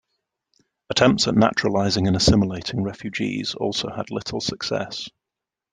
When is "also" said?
3.53-3.91